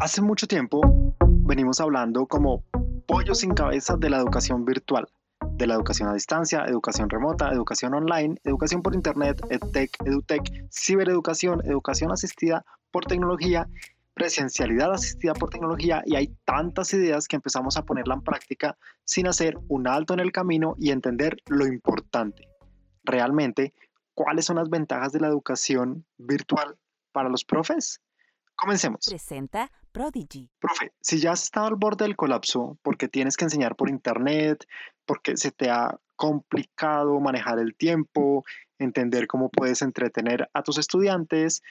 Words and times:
Hace 0.00 0.22
mucho 0.22 0.46
tiempo 0.46 0.80
venimos 1.20 1.80
hablando 1.80 2.24
como 2.26 2.62
pollo 3.08 3.34
sin 3.34 3.52
cabeza 3.52 3.96
de 3.96 4.08
la 4.08 4.18
educación 4.18 4.64
virtual, 4.64 5.08
de 5.54 5.66
la 5.66 5.74
educación 5.74 6.08
a 6.08 6.14
distancia, 6.14 6.64
educación 6.66 7.10
remota, 7.10 7.50
educación 7.50 7.94
online, 7.94 8.36
educación 8.44 8.80
por 8.80 8.94
internet, 8.94 9.40
edtech, 9.50 9.90
edutech, 10.04 10.70
cibereducación, 10.70 11.66
educación 11.66 12.12
asistida 12.12 12.64
por 12.92 13.06
tecnología, 13.06 13.68
presencialidad 14.14 14.92
asistida 14.92 15.34
por 15.34 15.50
tecnología 15.50 16.04
y 16.06 16.14
hay 16.14 16.28
tantas 16.44 16.94
ideas 16.94 17.26
que 17.26 17.34
empezamos 17.34 17.76
a 17.76 17.84
ponerla 17.84 18.14
en 18.14 18.22
práctica 18.22 18.78
sin 19.04 19.26
hacer 19.26 19.58
un 19.66 19.88
alto 19.88 20.14
en 20.14 20.20
el 20.20 20.30
camino 20.30 20.76
y 20.78 20.92
entender 20.92 21.38
lo 21.48 21.66
importante. 21.66 22.46
Realmente, 23.02 23.74
¿cuáles 24.14 24.44
son 24.44 24.56
las 24.56 24.70
ventajas 24.70 25.10
de 25.10 25.18
la 25.18 25.26
educación 25.26 26.06
virtual 26.18 26.76
para 27.10 27.28
los 27.28 27.44
profes? 27.44 28.00
Comencemos. 28.54 29.06
Presenta 29.06 29.70
Prodigy. 29.98 30.48
Profe, 30.60 30.92
si 31.00 31.18
ya 31.18 31.32
has 31.32 31.42
estado 31.42 31.66
al 31.66 31.74
borde 31.74 32.04
del 32.04 32.14
colapso 32.14 32.78
porque 32.82 33.08
tienes 33.08 33.36
que 33.36 33.46
enseñar 33.46 33.74
por 33.74 33.90
internet, 33.90 34.64
porque 35.04 35.36
se 35.36 35.50
te 35.50 35.70
ha 35.70 35.98
complicado 36.14 37.18
manejar 37.18 37.58
el 37.58 37.74
tiempo, 37.74 38.44
entender 38.78 39.26
cómo 39.26 39.48
puedes 39.48 39.82
entretener 39.82 40.48
a 40.52 40.62
tus 40.62 40.78
estudiantes, 40.78 41.62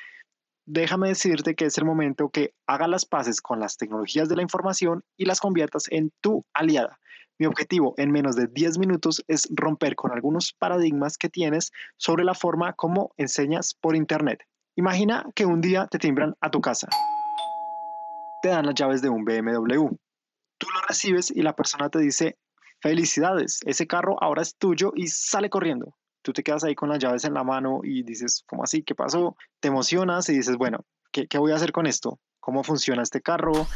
déjame 0.66 1.08
decirte 1.08 1.56
que 1.56 1.68
es 1.68 1.78
el 1.78 1.86
momento 1.86 2.28
que 2.28 2.54
hagas 2.68 2.90
las 2.90 3.06
paces 3.06 3.40
con 3.40 3.62
las 3.62 3.78
tecnologías 3.78 4.28
de 4.28 4.36
la 4.36 4.42
información 4.42 5.06
y 5.16 5.24
las 5.24 5.40
conviertas 5.40 5.86
en 5.90 6.12
tu 6.20 6.46
aliada. 6.54 7.00
Mi 7.40 7.46
objetivo 7.46 7.94
en 7.96 8.12
menos 8.12 8.36
de 8.36 8.48
10 8.48 8.78
minutos 8.78 9.24
es 9.30 9.48
romper 9.52 9.96
con 9.96 10.12
algunos 10.12 10.52
paradigmas 10.52 11.18
que 11.18 11.30
tienes 11.30 11.72
sobre 11.96 12.26
la 12.26 12.34
forma 12.34 12.74
como 12.74 13.14
enseñas 13.16 13.74
por 13.74 13.96
Internet. 13.96 14.44
Imagina 14.76 15.26
que 15.34 15.46
un 15.46 15.62
día 15.62 15.88
te 15.88 15.98
timbran 15.98 16.36
a 16.42 16.52
tu 16.52 16.60
casa. 16.60 16.90
Te 18.42 18.50
dan 18.50 18.66
las 18.66 18.76
llaves 18.76 19.02
de 19.02 19.10
un 19.10 19.26
BMW. 19.26 19.90
Tú 20.58 20.68
lo 20.74 20.82
recibes 20.88 21.32
y 21.32 21.42
la 21.42 21.56
persona 21.56 21.90
te 21.90 22.00
dice, 22.00 22.38
felicidades, 22.82 23.60
ese 23.66 23.88
carro 23.88 24.22
ahora 24.22 24.42
es 24.42 24.56
tuyo 24.56 24.92
y 24.96 25.08
sale 25.08 25.50
corriendo. 25.50 25.96
Tú 26.22 26.34
te 26.34 26.44
quedas 26.44 26.64
ahí 26.64 26.76
con 26.76 26.90
las 26.90 27.00
llaves 27.00 27.26
en 27.26 27.34
la 27.34 27.44
mano 27.44 27.82
y 27.84 28.04
dices, 28.04 28.44
¿cómo 28.48 28.64
así? 28.64 28.84
¿Qué 28.84 28.96
pasó? 28.96 29.36
Te 29.60 29.70
emocionas 29.70 30.30
y 30.30 30.34
dices, 30.34 30.58
bueno, 30.58 30.86
¿qué, 31.12 31.28
qué 31.28 31.38
voy 31.38 31.52
a 31.52 31.56
hacer 31.56 31.72
con 31.72 31.88
esto? 31.88 32.20
¿Cómo 32.40 32.64
funciona 32.64 33.04
este 33.04 33.22
carro? 33.22 33.68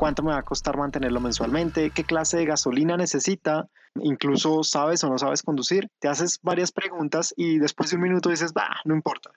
cuánto 0.00 0.22
me 0.22 0.32
va 0.32 0.38
a 0.38 0.42
costar 0.42 0.78
mantenerlo 0.78 1.20
mensualmente, 1.20 1.90
qué 1.90 2.04
clase 2.04 2.38
de 2.38 2.46
gasolina 2.46 2.96
necesita, 2.96 3.68
incluso 3.96 4.62
sabes 4.62 5.04
o 5.04 5.10
no 5.10 5.18
sabes 5.18 5.42
conducir, 5.42 5.90
te 5.98 6.08
haces 6.08 6.38
varias 6.40 6.72
preguntas 6.72 7.34
y 7.36 7.58
después 7.58 7.90
de 7.90 7.96
un 7.96 8.04
minuto 8.04 8.30
dices, 8.30 8.54
bah, 8.54 8.80
no 8.86 8.94
importa. 8.94 9.30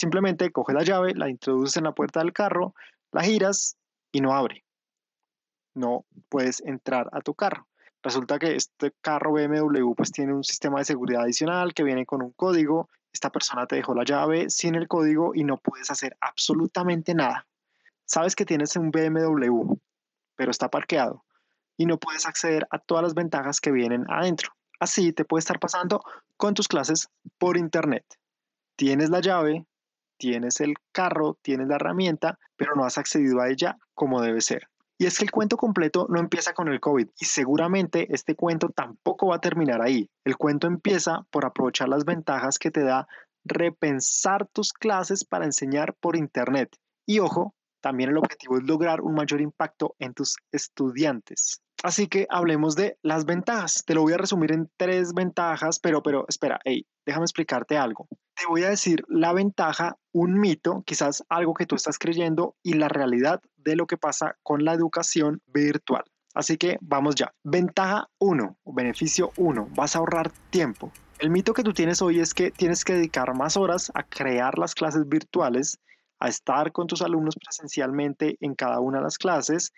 Simplemente 0.00 0.50
coges 0.50 0.74
la 0.74 0.82
llave, 0.82 1.12
la 1.14 1.28
introduces 1.28 1.76
en 1.76 1.84
la 1.84 1.92
puerta 1.92 2.20
del 2.20 2.32
carro, 2.32 2.74
la 3.12 3.22
giras 3.22 3.76
y 4.10 4.22
no 4.22 4.32
abre. 4.32 4.64
No 5.74 6.06
puedes 6.30 6.62
entrar 6.62 7.10
a 7.12 7.20
tu 7.20 7.34
carro. 7.34 7.68
Resulta 8.02 8.38
que 8.38 8.56
este 8.56 8.92
carro 9.02 9.32
BMW 9.32 9.92
pues 9.94 10.10
tiene 10.10 10.32
un 10.32 10.42
sistema 10.42 10.78
de 10.78 10.86
seguridad 10.86 11.24
adicional 11.24 11.74
que 11.74 11.84
viene 11.84 12.06
con 12.06 12.22
un 12.22 12.32
código. 12.32 12.88
Esta 13.12 13.28
persona 13.28 13.66
te 13.66 13.76
dejó 13.76 13.94
la 13.94 14.04
llave 14.04 14.48
sin 14.48 14.74
el 14.74 14.88
código 14.88 15.34
y 15.34 15.44
no 15.44 15.58
puedes 15.58 15.90
hacer 15.90 16.16
absolutamente 16.22 17.14
nada. 17.14 17.46
Sabes 18.06 18.34
que 18.34 18.46
tienes 18.46 18.76
un 18.76 18.90
BMW, 18.90 19.74
pero 20.34 20.50
está 20.50 20.70
parqueado 20.70 21.26
y 21.76 21.84
no 21.84 21.98
puedes 21.98 22.24
acceder 22.24 22.66
a 22.70 22.78
todas 22.78 23.02
las 23.02 23.12
ventajas 23.12 23.60
que 23.60 23.70
vienen 23.70 24.06
adentro. 24.08 24.52
Así 24.78 25.12
te 25.12 25.26
puede 25.26 25.40
estar 25.40 25.60
pasando 25.60 26.02
con 26.38 26.54
tus 26.54 26.68
clases 26.68 27.10
por 27.36 27.58
internet. 27.58 28.06
Tienes 28.76 29.10
la 29.10 29.20
llave, 29.20 29.66
tienes 30.20 30.60
el 30.60 30.74
carro, 30.92 31.38
tienes 31.40 31.66
la 31.66 31.76
herramienta, 31.76 32.38
pero 32.56 32.76
no 32.76 32.84
has 32.84 32.98
accedido 32.98 33.40
a 33.40 33.48
ella 33.48 33.78
como 33.94 34.20
debe 34.20 34.42
ser. 34.42 34.68
Y 34.98 35.06
es 35.06 35.16
que 35.16 35.24
el 35.24 35.30
cuento 35.30 35.56
completo 35.56 36.06
no 36.10 36.20
empieza 36.20 36.52
con 36.52 36.68
el 36.68 36.78
COVID 36.78 37.08
y 37.18 37.24
seguramente 37.24 38.06
este 38.14 38.34
cuento 38.36 38.68
tampoco 38.68 39.28
va 39.28 39.36
a 39.36 39.40
terminar 39.40 39.80
ahí. 39.80 40.10
El 40.26 40.36
cuento 40.36 40.66
empieza 40.66 41.22
por 41.30 41.46
aprovechar 41.46 41.88
las 41.88 42.04
ventajas 42.04 42.58
que 42.58 42.70
te 42.70 42.84
da 42.84 43.08
repensar 43.42 44.46
tus 44.52 44.74
clases 44.74 45.24
para 45.24 45.46
enseñar 45.46 45.94
por 45.94 46.16
Internet. 46.16 46.76
Y 47.06 47.20
ojo, 47.20 47.54
también 47.80 48.10
el 48.10 48.18
objetivo 48.18 48.58
es 48.58 48.64
lograr 48.64 49.00
un 49.00 49.14
mayor 49.14 49.40
impacto 49.40 49.96
en 49.98 50.12
tus 50.12 50.36
estudiantes. 50.52 51.62
Así 51.82 52.08
que 52.08 52.26
hablemos 52.28 52.76
de 52.76 52.98
las 53.02 53.24
ventajas. 53.24 53.82
Te 53.86 53.94
lo 53.94 54.02
voy 54.02 54.12
a 54.12 54.18
resumir 54.18 54.52
en 54.52 54.70
tres 54.76 55.14
ventajas, 55.14 55.78
pero, 55.78 56.02
pero 56.02 56.26
espera, 56.28 56.60
hey, 56.62 56.86
déjame 57.06 57.24
explicarte 57.24 57.78
algo. 57.78 58.06
Te 58.40 58.46
voy 58.46 58.64
a 58.64 58.70
decir 58.70 59.04
la 59.06 59.34
ventaja, 59.34 59.98
un 60.12 60.40
mito, 60.40 60.82
quizás 60.86 61.22
algo 61.28 61.52
que 61.52 61.66
tú 61.66 61.74
estás 61.74 61.98
creyendo 61.98 62.56
y 62.62 62.72
la 62.72 62.88
realidad 62.88 63.42
de 63.58 63.76
lo 63.76 63.86
que 63.86 63.98
pasa 63.98 64.38
con 64.42 64.64
la 64.64 64.72
educación 64.72 65.42
virtual. 65.46 66.04
Así 66.32 66.56
que 66.56 66.78
vamos 66.80 67.16
ya. 67.16 67.34
Ventaja 67.44 68.08
1 68.18 68.56
o 68.64 68.72
beneficio 68.72 69.30
1, 69.36 69.68
vas 69.76 69.94
a 69.94 69.98
ahorrar 69.98 70.32
tiempo. 70.48 70.90
El 71.18 71.28
mito 71.28 71.52
que 71.52 71.62
tú 71.62 71.74
tienes 71.74 72.00
hoy 72.00 72.18
es 72.18 72.32
que 72.32 72.50
tienes 72.50 72.82
que 72.82 72.94
dedicar 72.94 73.36
más 73.36 73.58
horas 73.58 73.92
a 73.94 74.04
crear 74.04 74.58
las 74.58 74.74
clases 74.74 75.06
virtuales 75.06 75.78
a 76.18 76.28
estar 76.28 76.72
con 76.72 76.86
tus 76.86 77.02
alumnos 77.02 77.34
presencialmente 77.36 78.38
en 78.40 78.54
cada 78.54 78.80
una 78.80 78.98
de 78.98 79.04
las 79.04 79.18
clases, 79.18 79.74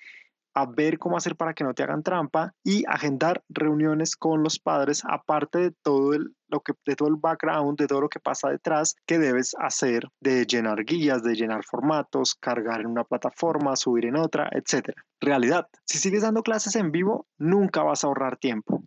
a 0.55 0.67
ver 0.67 0.99
cómo 0.99 1.17
hacer 1.17 1.37
para 1.37 1.55
que 1.55 1.65
no 1.65 1.75
te 1.75 1.83
hagan 1.83 2.03
trampa 2.03 2.55
y 2.63 2.85
agendar 2.87 3.43
reuniones 3.49 4.17
con 4.17 4.43
los 4.43 4.59
padres, 4.59 5.03
aparte 5.09 5.59
de 5.59 5.71
todo 5.83 6.15
el, 6.15 6.35
lo 6.49 6.61
que, 6.61 6.73
de 6.85 6.97
todo 6.97 7.09
el 7.09 7.17
background, 7.17 7.79
de 7.79 7.87
todo 7.87 8.03
lo 8.03 8.09
que 8.09 8.21
pasa 8.21 8.51
detrás 8.51 8.95
que 9.07 9.19
debes 9.19 9.55
hacer, 9.59 10.09
de 10.21 10.47
llenar 10.47 10.85
guías, 10.85 11.23
de 11.23 11.35
llenar 11.35 11.65
formatos, 11.65 12.35
cargar 12.35 12.81
en 12.81 12.89
una 12.89 13.05
plataforma, 13.05 13.77
subir 13.77 14.07
en 14.07 14.17
otra, 14.17 14.51
etc. 14.53 14.91
Realidad, 15.21 15.69
si 15.85 15.99
sigues 15.99 16.23
dando 16.23 16.43
clases 16.43 16.77
en 16.77 16.93
vivo, 16.93 17.27
nunca 17.39 17.83
vas 17.83 18.05
a 18.05 18.09
ahorrar 18.09 18.37
tiempo. 18.37 18.85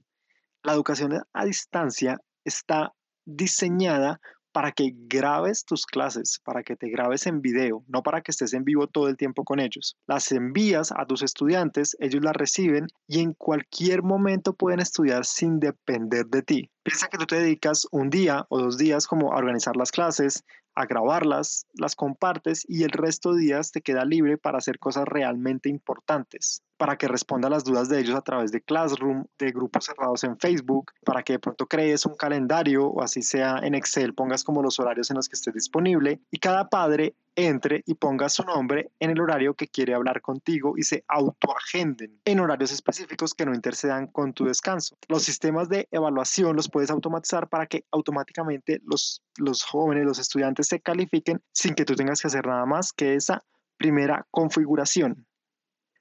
La 0.63 0.73
educación 0.73 1.21
a 1.33 1.45
distancia 1.45 2.19
está 2.43 2.93
diseñada 3.25 4.19
para 4.55 4.71
que 4.71 4.93
grabes 4.95 5.65
tus 5.65 5.85
clases, 5.85 6.39
para 6.45 6.63
que 6.63 6.77
te 6.77 6.87
grabes 6.87 7.27
en 7.27 7.41
video, 7.41 7.83
no 7.89 8.03
para 8.03 8.21
que 8.21 8.31
estés 8.31 8.53
en 8.53 8.63
vivo 8.63 8.87
todo 8.87 9.09
el 9.09 9.17
tiempo 9.17 9.43
con 9.43 9.59
ellos. 9.59 9.97
Las 10.07 10.31
envías 10.31 10.93
a 10.95 11.05
tus 11.05 11.23
estudiantes, 11.23 11.97
ellos 11.99 12.23
las 12.23 12.37
reciben 12.37 12.87
y 13.05 13.19
en 13.19 13.33
cualquier 13.33 14.01
momento 14.01 14.53
pueden 14.53 14.79
estudiar 14.79 15.25
sin 15.25 15.59
depender 15.59 16.27
de 16.27 16.41
ti. 16.41 16.69
Piensa 16.83 17.09
que 17.09 17.17
tú 17.17 17.25
te 17.25 17.35
dedicas 17.35 17.85
un 17.91 18.09
día 18.09 18.45
o 18.47 18.59
dos 18.59 18.77
días 18.77 19.07
como 19.07 19.33
a 19.33 19.39
organizar 19.39 19.75
las 19.75 19.91
clases, 19.91 20.45
a 20.75 20.85
grabarlas, 20.85 21.65
las 21.73 21.95
compartes 21.95 22.65
y 22.67 22.83
el 22.83 22.89
resto 22.89 23.33
de 23.33 23.41
días 23.41 23.71
te 23.71 23.81
queda 23.81 24.05
libre 24.05 24.37
para 24.37 24.57
hacer 24.57 24.77
cosas 24.77 25.05
realmente 25.05 25.69
importantes, 25.69 26.61
para 26.77 26.97
que 26.97 27.07
responda 27.07 27.49
las 27.49 27.63
dudas 27.63 27.89
de 27.89 27.99
ellos 27.99 28.15
a 28.15 28.21
través 28.21 28.51
de 28.51 28.61
Classroom, 28.61 29.25
de 29.39 29.51
grupos 29.51 29.85
cerrados 29.85 30.23
en 30.23 30.37
Facebook, 30.37 30.91
para 31.05 31.23
que 31.23 31.33
de 31.33 31.39
pronto 31.39 31.65
crees 31.67 32.05
un 32.05 32.15
calendario 32.15 32.87
o 32.87 33.01
así 33.01 33.21
sea 33.21 33.59
en 33.63 33.75
Excel, 33.75 34.13
pongas 34.13 34.43
como 34.43 34.61
los 34.61 34.79
horarios 34.79 35.09
en 35.09 35.17
los 35.17 35.29
que 35.29 35.35
estés 35.35 35.53
disponible 35.53 36.19
y 36.29 36.39
cada 36.39 36.69
padre 36.69 37.15
entre 37.35 37.83
y 37.85 37.95
ponga 37.95 38.29
su 38.29 38.43
nombre 38.43 38.91
en 38.99 39.11
el 39.11 39.21
horario 39.21 39.53
que 39.53 39.67
quiere 39.67 39.93
hablar 39.93 40.21
contigo 40.21 40.77
y 40.77 40.83
se 40.83 41.03
autoagenden 41.07 42.19
en 42.25 42.39
horarios 42.39 42.71
específicos 42.71 43.33
que 43.33 43.45
no 43.45 43.53
intercedan 43.53 44.07
con 44.07 44.33
tu 44.33 44.45
descanso. 44.45 44.97
Los 45.07 45.23
sistemas 45.23 45.69
de 45.69 45.87
evaluación 45.91 46.55
los 46.55 46.69
puedes 46.69 46.89
automatizar 46.89 47.49
para 47.49 47.67
que 47.67 47.85
automáticamente 47.91 48.81
los, 48.85 49.21
los 49.37 49.63
jóvenes, 49.63 50.05
los 50.05 50.19
estudiantes 50.19 50.67
se 50.67 50.79
califiquen 50.79 51.41
sin 51.51 51.75
que 51.75 51.85
tú 51.85 51.95
tengas 51.95 52.21
que 52.21 52.27
hacer 52.27 52.45
nada 52.47 52.65
más 52.65 52.93
que 52.93 53.15
esa 53.15 53.43
primera 53.77 54.25
configuración. 54.31 55.25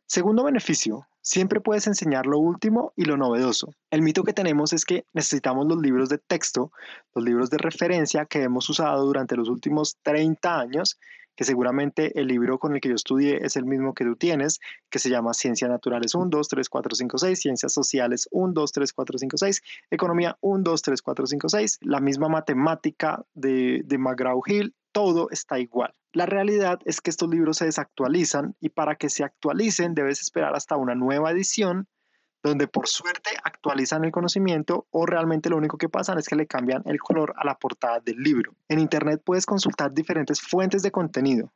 Segundo 0.06 0.44
beneficio, 0.44 1.06
siempre 1.24 1.60
puedes 1.60 1.86
enseñar 1.86 2.26
lo 2.26 2.38
último 2.38 2.92
y 2.94 3.06
lo 3.06 3.16
novedoso. 3.16 3.74
El 3.90 4.02
mito 4.02 4.22
que 4.22 4.34
tenemos 4.34 4.72
es 4.72 4.84
que 4.84 5.06
necesitamos 5.14 5.66
los 5.66 5.78
libros 5.78 6.10
de 6.10 6.18
texto, 6.18 6.70
los 7.14 7.24
libros 7.24 7.50
de 7.50 7.58
referencia 7.58 8.26
que 8.26 8.42
hemos 8.42 8.68
usado 8.68 9.04
durante 9.04 9.34
los 9.34 9.48
últimos 9.48 9.96
30 10.02 10.60
años 10.60 10.98
que 11.36 11.44
seguramente 11.44 12.18
el 12.20 12.28
libro 12.28 12.58
con 12.58 12.74
el 12.74 12.80
que 12.80 12.90
yo 12.90 12.94
estudié 12.94 13.44
es 13.44 13.56
el 13.56 13.64
mismo 13.64 13.92
que 13.92 14.04
tú 14.04 14.14
tienes, 14.14 14.60
que 14.88 15.00
se 15.00 15.10
llama 15.10 15.34
Ciencias 15.34 15.68
Naturales 15.68 16.14
1, 16.14 16.26
2, 16.30 16.48
3, 16.48 16.68
4, 16.68 16.94
5, 16.94 17.18
6, 17.18 17.40
Ciencias 17.40 17.72
Sociales 17.72 18.28
1, 18.30 18.52
2, 18.52 18.72
3, 18.72 18.92
4, 18.92 19.18
5, 19.18 19.36
6, 19.38 19.62
Economía 19.90 20.36
1, 20.40 20.62
2, 20.62 20.82
3, 20.82 21.02
4, 21.02 21.26
5, 21.26 21.48
6, 21.48 21.78
la 21.82 22.00
misma 22.00 22.28
matemática 22.28 23.24
de, 23.34 23.82
de 23.84 23.98
McGraw-Hill, 23.98 24.74
todo 24.92 25.28
está 25.30 25.58
igual. 25.58 25.92
La 26.14 26.26
realidad 26.26 26.78
es 26.84 27.00
que 27.00 27.10
estos 27.10 27.28
libros 27.28 27.56
se 27.56 27.64
desactualizan 27.64 28.54
y 28.60 28.68
para 28.68 28.94
que 28.94 29.10
se 29.10 29.24
actualicen 29.24 29.96
debes 29.96 30.20
esperar 30.20 30.54
hasta 30.54 30.76
una 30.76 30.94
nueva 30.94 31.32
edición 31.32 31.88
donde 32.40 32.68
por 32.68 32.86
suerte 32.86 33.30
actualizan 33.42 34.04
el 34.04 34.12
conocimiento 34.12 34.86
o 34.90 35.06
realmente 35.06 35.50
lo 35.50 35.56
único 35.56 35.76
que 35.76 35.88
pasa 35.88 36.14
es 36.16 36.28
que 36.28 36.36
le 36.36 36.46
cambian 36.46 36.82
el 36.84 37.00
color 37.00 37.34
a 37.36 37.44
la 37.44 37.58
portada 37.58 37.98
del 37.98 38.18
libro. 38.18 38.54
En 38.68 38.78
Internet 38.78 39.22
puedes 39.24 39.44
consultar 39.44 39.92
diferentes 39.92 40.40
fuentes 40.40 40.82
de 40.82 40.92
contenido. 40.92 41.52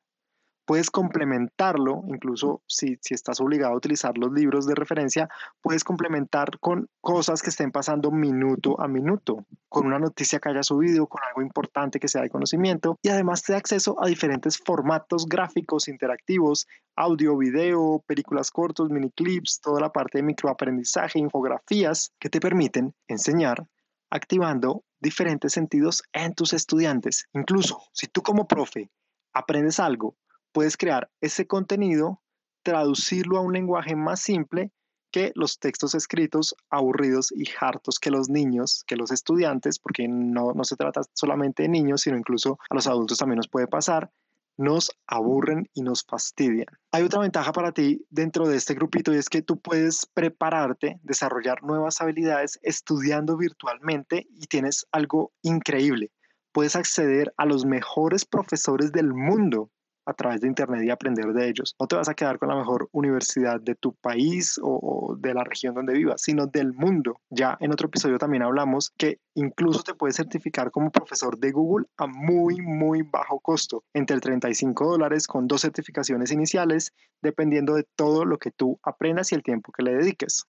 Puedes 0.69 0.91
complementarlo, 0.91 2.05
incluso 2.09 2.63
si, 2.67 2.99
si, 3.01 3.15
estás 3.15 3.41
obligado 3.41 3.73
a 3.73 3.77
utilizar 3.79 4.19
los 4.19 4.31
libros 4.31 4.67
de 4.67 4.75
referencia, 4.75 5.27
puedes 5.63 5.83
complementar 5.83 6.59
con 6.61 6.91
cosas 7.01 7.41
que 7.41 7.49
estén 7.49 7.73
pasando 7.73 8.11
minuto 8.11 8.79
a 8.79 8.87
minuto, 8.87 9.47
con 9.71 9.87
una 9.87 9.99
noticia 9.99 10.39
que 10.39 10.51
haya 10.51 10.63
subido, 10.63 11.07
con 11.07 11.23
algo 11.27 11.41
importante 11.41 11.99
que 11.99 12.07
sea 12.07 12.21
de 12.21 12.29
conocimiento 12.29 12.99
y 13.01 13.09
además 13.09 13.43
te 13.45 13.55
da 13.55 13.59
acceso 13.59 13.97
a 13.99 14.09
diferentes 14.09 14.59
formatos 14.59 15.25
gráficos 15.27 15.89
interactivos, 15.89 16.67
audio, 16.97 17.39
video, 17.39 18.05
películas 18.07 18.51
cortos, 18.51 18.91
mini 18.91 19.11
clips, 19.11 19.63
toda 19.63 19.81
la 19.81 19.91
parte 19.91 20.19
de 20.19 20.25
microaprendizaje, 20.25 21.19
infografías 21.19 22.13
que 22.21 22.29
te 22.29 22.41
permiten 22.41 22.95
enseñar 23.07 23.67
activando 24.11 24.85
diferentes 25.01 25.55
sentidos 25.55 26.03
en 26.13 26.35
tus 26.35 26.53
estudiantes. 26.53 27.25
Incluso 27.33 27.81
si 27.95 28.07
tú 28.07 28.21
como 28.21 28.47
profe 28.47 28.91
aprendes 29.33 29.81
algo 29.81 30.15
puedes 30.53 30.77
crear 30.77 31.11
ese 31.21 31.47
contenido, 31.47 32.23
traducirlo 32.63 33.39
a 33.39 33.43
un 33.43 33.53
lenguaje 33.53 33.97
más 33.97 34.21
simple 34.21 34.73
que 35.11 35.33
los 35.35 35.59
textos 35.59 35.95
escritos 35.95 36.55
aburridos 36.71 37.33
y 37.33 37.45
hartos 37.61 37.99
que 37.99 38.11
los 38.11 38.29
niños, 38.29 38.85
que 38.87 38.97
los 38.97 39.11
estudiantes, 39.11 39.79
porque 39.79 40.07
no, 40.09 40.53
no 40.53 40.65
se 40.65 40.77
trata 40.77 41.01
solamente 41.15 41.63
de 41.63 41.69
niños, 41.69 42.03
sino 42.03 42.19
incluso 42.19 42.59
a 42.69 42.75
los 42.75 42.87
adultos 42.87 43.19
también 43.19 43.39
nos 43.39 43.49
puede 43.49 43.67
pasar, 43.67 44.11
nos 44.59 44.91
aburren 45.07 45.69
y 45.73 45.83
nos 45.83 46.05
fastidian. 46.05 46.67
Hay 46.93 47.05
otra 47.05 47.21
ventaja 47.21 47.53
para 47.53 47.73
ti 47.73 48.05
dentro 48.11 48.47
de 48.47 48.57
este 48.57 48.75
grupito 48.75 49.15
y 49.15 49.17
es 49.17 49.29
que 49.29 49.41
tú 49.41 49.61
puedes 49.61 50.05
prepararte, 50.07 50.99
desarrollar 51.03 51.63
nuevas 51.63 52.01
habilidades 52.01 52.59
estudiando 52.63 53.37
virtualmente 53.37 54.27
y 54.31 54.47
tienes 54.47 54.87
algo 54.91 55.33
increíble. 55.43 56.11
Puedes 56.53 56.75
acceder 56.75 57.33
a 57.37 57.47
los 57.47 57.65
mejores 57.65 58.25
profesores 58.25 58.91
del 58.91 59.15
mundo 59.15 59.71
a 60.09 60.15
través 60.15 60.41
de 60.41 60.49
Internet 60.49 60.83
y 60.85 60.91
aprender 60.91 61.33
de 61.35 61.49
ellos. 61.49 61.77
No 61.79 61.87
te 61.87 61.97
vas 61.97 62.09
a 62.09 62.15
quedar 62.15 62.39
con 62.39 62.49
la 62.49 62.57
mejor 62.57 62.89
universidad 62.93 63.61
de 63.61 63.75
tu 63.75 63.93
país 63.93 64.59
o, 64.63 65.15
de 65.19 65.35
la 65.35 65.45
región 65.45 65.75
donde 65.75 65.93
vivas, 65.93 66.23
sino 66.23 66.47
del 66.47 66.73
mundo. 66.73 67.21
Ya 67.29 67.59
en 67.61 67.73
otro 67.73 67.89
episodio 67.89 68.19
también 68.19 68.43
hablamos 68.43 68.91
que 68.97 69.21
incluso 69.35 69.83
te 69.83 69.95
puedes 69.95 70.17
certificar 70.17 70.71
como 70.71 70.91
profesor 70.91 71.39
de 71.39 71.53
Google 71.53 71.87
a 71.99 72.07
muy, 72.07 72.63
muy 72.63 73.03
bajo 73.03 73.39
costo, 73.41 73.85
entre 73.93 74.19
35 74.19 74.93
dólares 74.93 75.27
con 75.27 75.47
dos 75.47 75.61
certificaciones 75.61 76.33
iniciales, 76.33 76.95
dependiendo 77.21 77.75
de 77.75 77.85
todo 77.95 78.25
lo 78.25 78.39
que 78.39 78.51
tú 78.51 78.81
aprendas 78.83 79.31
y 79.33 79.35
el 79.35 79.43
tiempo 79.43 79.73
que 79.73 79.83
le 79.83 79.95
dediques. 79.95 80.47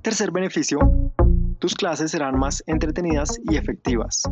Tercer 0.00 0.30
beneficio, 0.30 0.78
tus 1.58 1.74
clases 1.74 2.12
serán 2.12 2.38
más 2.38 2.62
entretenidas 2.66 3.38
y 3.42 3.56
efectivas. 3.56 4.22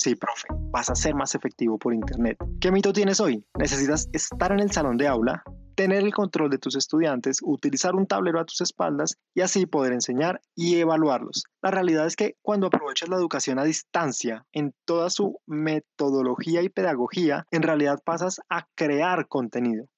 Sí, 0.00 0.14
profe, 0.14 0.46
vas 0.70 0.90
a 0.90 0.94
ser 0.94 1.16
más 1.16 1.34
efectivo 1.34 1.76
por 1.76 1.92
Internet. 1.92 2.38
¿Qué 2.60 2.70
mito 2.70 2.92
tienes 2.92 3.18
hoy? 3.18 3.44
Necesitas 3.58 4.08
estar 4.12 4.52
en 4.52 4.60
el 4.60 4.70
salón 4.70 4.96
de 4.96 5.08
aula, 5.08 5.42
tener 5.74 6.04
el 6.04 6.14
control 6.14 6.50
de 6.50 6.58
tus 6.58 6.76
estudiantes, 6.76 7.38
utilizar 7.42 7.96
un 7.96 8.06
tablero 8.06 8.38
a 8.38 8.44
tus 8.44 8.60
espaldas 8.60 9.18
y 9.34 9.40
así 9.40 9.66
poder 9.66 9.92
enseñar 9.92 10.40
y 10.54 10.76
evaluarlos. 10.76 11.46
La 11.62 11.72
realidad 11.72 12.06
es 12.06 12.14
que 12.14 12.36
cuando 12.42 12.68
aprovechas 12.68 13.08
la 13.08 13.16
educación 13.16 13.58
a 13.58 13.64
distancia 13.64 14.46
en 14.52 14.72
toda 14.84 15.10
su 15.10 15.40
metodología 15.46 16.62
y 16.62 16.68
pedagogía, 16.68 17.48
en 17.50 17.64
realidad 17.64 18.00
pasas 18.04 18.40
a 18.48 18.68
crear 18.76 19.26
contenido 19.26 19.88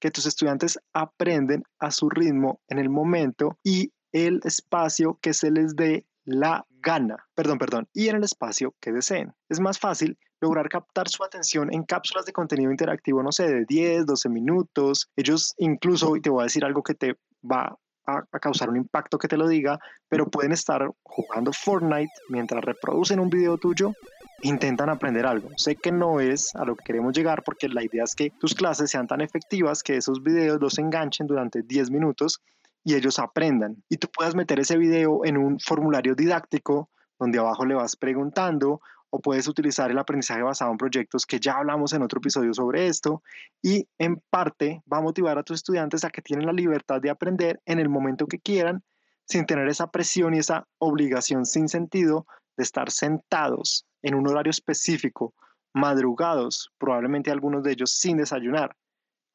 que 0.00 0.10
tus 0.10 0.24
estudiantes 0.24 0.78
aprenden 0.94 1.64
a 1.78 1.90
su 1.90 2.08
ritmo 2.08 2.62
en 2.68 2.78
el 2.78 2.88
momento 2.88 3.58
y 3.62 3.92
el 4.12 4.40
espacio 4.44 5.18
que 5.20 5.34
se 5.34 5.50
les 5.50 5.76
dé 5.76 6.06
la 6.24 6.66
gana, 6.84 7.16
perdón, 7.34 7.58
perdón, 7.58 7.88
y 7.92 8.08
en 8.08 8.16
el 8.16 8.24
espacio 8.24 8.74
que 8.80 8.92
deseen. 8.92 9.32
Es 9.48 9.58
más 9.58 9.78
fácil 9.78 10.18
lograr 10.40 10.68
captar 10.68 11.08
su 11.08 11.24
atención 11.24 11.72
en 11.72 11.84
cápsulas 11.84 12.26
de 12.26 12.32
contenido 12.32 12.70
interactivo, 12.70 13.22
no 13.22 13.32
sé, 13.32 13.48
de 13.48 13.64
10, 13.64 14.06
12 14.06 14.28
minutos. 14.28 15.08
Ellos 15.16 15.54
incluso, 15.58 16.16
y 16.16 16.20
te 16.20 16.30
voy 16.30 16.42
a 16.42 16.44
decir 16.44 16.64
algo 16.64 16.82
que 16.82 16.94
te 16.94 17.16
va 17.42 17.76
a, 18.06 18.22
causar 18.38 18.68
un 18.68 18.76
impacto 18.76 19.18
que 19.18 19.28
te 19.28 19.38
lo 19.38 19.48
diga, 19.48 19.78
pero 20.08 20.30
pueden 20.30 20.52
estar 20.52 20.90
jugando 21.02 21.52
Fortnite 21.52 22.12
mientras 22.28 22.62
reproducen 22.62 23.18
un 23.18 23.30
video 23.30 23.56
tuyo 23.56 23.94
intentan 24.42 24.90
aprender 24.90 25.24
algo. 25.24 25.48
Sé 25.56 25.76
que 25.76 25.90
no 25.90 26.20
es 26.20 26.54
a 26.54 26.66
lo 26.66 26.76
que 26.76 26.84
queremos 26.84 27.14
llegar 27.14 27.42
porque 27.42 27.68
la 27.68 27.82
idea 27.82 28.04
es 28.04 28.14
que 28.14 28.30
tus 28.30 28.54
clases 28.54 28.90
sean 28.90 29.06
tan 29.06 29.22
efectivas 29.22 29.82
que 29.82 29.96
esos 29.96 30.22
videos 30.22 30.60
los 30.60 30.78
enganchen 30.78 31.26
durante 31.26 31.62
10 31.62 31.90
minutos 31.90 32.42
y 32.84 32.94
ellos 32.94 33.18
aprendan. 33.18 33.82
Y 33.88 33.96
tú 33.96 34.08
puedas 34.08 34.34
meter 34.34 34.60
ese 34.60 34.76
video 34.76 35.24
en 35.24 35.38
un 35.38 35.58
formulario 35.58 36.14
didáctico 36.14 36.90
donde 37.18 37.38
abajo 37.38 37.64
le 37.64 37.74
vas 37.74 37.96
preguntando 37.96 38.80
o 39.10 39.20
puedes 39.20 39.46
utilizar 39.48 39.90
el 39.90 39.98
aprendizaje 39.98 40.42
basado 40.42 40.72
en 40.72 40.76
proyectos 40.76 41.24
que 41.24 41.38
ya 41.38 41.54
hablamos 41.54 41.92
en 41.92 42.02
otro 42.02 42.18
episodio 42.18 42.52
sobre 42.52 42.88
esto 42.88 43.22
y 43.62 43.88
en 43.98 44.20
parte 44.28 44.82
va 44.92 44.98
a 44.98 45.02
motivar 45.02 45.38
a 45.38 45.44
tus 45.44 45.58
estudiantes 45.58 46.04
a 46.04 46.10
que 46.10 46.20
tienen 46.20 46.46
la 46.46 46.52
libertad 46.52 47.00
de 47.00 47.10
aprender 47.10 47.60
en 47.64 47.78
el 47.78 47.88
momento 47.88 48.26
que 48.26 48.40
quieran 48.40 48.82
sin 49.24 49.46
tener 49.46 49.68
esa 49.68 49.86
presión 49.90 50.34
y 50.34 50.38
esa 50.38 50.66
obligación 50.78 51.46
sin 51.46 51.68
sentido 51.68 52.26
de 52.56 52.64
estar 52.64 52.90
sentados 52.90 53.86
en 54.02 54.14
un 54.14 54.28
horario 54.28 54.50
específico, 54.50 55.32
madrugados, 55.72 56.72
probablemente 56.78 57.30
algunos 57.30 57.62
de 57.62 57.72
ellos 57.72 57.92
sin 57.92 58.18
desayunar, 58.18 58.76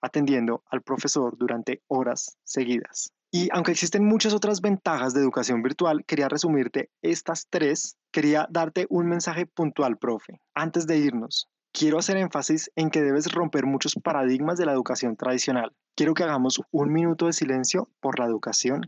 atendiendo 0.01 0.63
al 0.69 0.81
profesor 0.81 1.37
durante 1.37 1.81
horas 1.87 2.37
seguidas. 2.43 3.13
Y 3.31 3.49
aunque 3.51 3.71
existen 3.71 4.05
muchas 4.05 4.33
otras 4.33 4.59
ventajas 4.59 5.13
de 5.13 5.21
educación 5.21 5.61
virtual, 5.61 6.03
quería 6.05 6.29
resumirte 6.29 6.89
estas 7.03 7.47
tres. 7.49 7.95
Quería 8.11 8.47
darte 8.49 8.87
un 8.89 9.07
mensaje 9.07 9.45
puntual, 9.45 9.97
profe. 9.97 10.41
Antes 10.55 10.87
de 10.87 10.97
irnos, 10.97 11.47
quiero 11.71 11.99
hacer 11.99 12.17
énfasis 12.17 12.71
en 12.75 12.89
que 12.89 13.03
debes 13.03 13.31
romper 13.31 13.67
muchos 13.67 13.93
paradigmas 13.93 14.57
de 14.57 14.65
la 14.65 14.73
educación 14.73 15.15
tradicional. 15.15 15.71
Quiero 15.95 16.15
que 16.15 16.23
hagamos 16.23 16.61
un 16.71 16.91
minuto 16.91 17.27
de 17.27 17.33
silencio 17.33 17.87
por 17.99 18.17
la 18.17 18.25
educación 18.25 18.87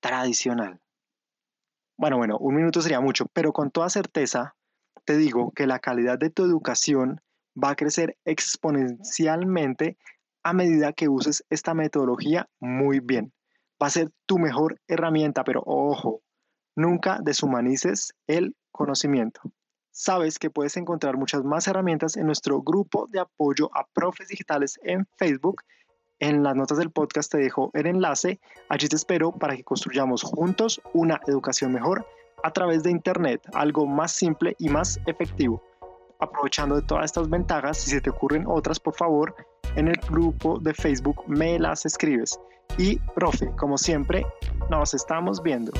tradicional. 0.00 0.80
Bueno, 1.96 2.16
bueno, 2.16 2.36
un 2.38 2.56
minuto 2.56 2.82
sería 2.82 3.00
mucho, 3.00 3.26
pero 3.32 3.52
con 3.52 3.70
toda 3.70 3.90
certeza 3.90 4.56
te 5.04 5.16
digo 5.16 5.52
que 5.52 5.68
la 5.68 5.78
calidad 5.78 6.18
de 6.18 6.30
tu 6.30 6.44
educación 6.44 7.20
va 7.56 7.70
a 7.70 7.76
crecer 7.76 8.16
exponencialmente 8.24 9.96
a 10.42 10.52
medida 10.52 10.92
que 10.92 11.08
uses 11.08 11.44
esta 11.48 11.74
metodología 11.74 12.48
muy 12.60 12.98
bien 13.00 13.32
va 13.82 13.86
a 13.86 13.90
ser 13.90 14.10
tu 14.26 14.38
mejor 14.38 14.80
herramienta, 14.86 15.44
pero 15.44 15.62
ojo, 15.64 16.22
nunca 16.76 17.18
deshumanices 17.22 18.14
el 18.26 18.54
conocimiento. 18.70 19.40
Sabes 19.90 20.38
que 20.38 20.50
puedes 20.50 20.76
encontrar 20.76 21.16
muchas 21.16 21.42
más 21.42 21.66
herramientas 21.66 22.16
en 22.16 22.26
nuestro 22.26 22.62
grupo 22.62 23.08
de 23.08 23.18
apoyo 23.18 23.68
a 23.76 23.84
profes 23.92 24.28
digitales 24.28 24.78
en 24.82 25.06
Facebook. 25.16 25.62
En 26.20 26.42
las 26.44 26.54
notas 26.54 26.78
del 26.78 26.90
podcast 26.90 27.32
te 27.32 27.38
dejo 27.38 27.70
el 27.74 27.86
enlace. 27.86 28.40
Allí 28.68 28.88
te 28.88 28.96
espero 28.96 29.32
para 29.32 29.56
que 29.56 29.64
construyamos 29.64 30.22
juntos 30.22 30.80
una 30.92 31.20
educación 31.26 31.72
mejor 31.72 32.06
a 32.44 32.52
través 32.52 32.84
de 32.84 32.90
Internet, 32.90 33.42
algo 33.54 33.86
más 33.86 34.12
simple 34.12 34.54
y 34.58 34.68
más 34.68 35.00
efectivo. 35.06 35.62
Aprovechando 36.20 36.76
de 36.76 36.82
todas 36.82 37.06
estas 37.06 37.28
ventajas, 37.28 37.78
si 37.78 37.90
se 37.90 38.00
te 38.00 38.10
ocurren 38.10 38.44
otras, 38.46 38.78
por 38.78 38.94
favor, 38.94 39.34
en 39.78 39.86
el 39.86 39.96
grupo 40.10 40.58
de 40.58 40.74
Facebook 40.74 41.22
me 41.28 41.56
las 41.58 41.86
escribes. 41.86 42.38
Y, 42.78 42.98
profe, 43.14 43.48
como 43.56 43.78
siempre, 43.78 44.26
nos 44.68 44.92
estamos 44.92 45.40
viendo. 45.40 45.72